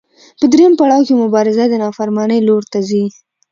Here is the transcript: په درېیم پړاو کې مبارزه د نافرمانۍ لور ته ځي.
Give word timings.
په 0.39 0.45
درېیم 0.53 0.73
پړاو 0.79 1.05
کې 1.07 1.13
مبارزه 1.23 1.63
د 1.69 1.73
نافرمانۍ 1.83 2.39
لور 2.47 2.63
ته 2.71 2.79
ځي. 2.89 3.03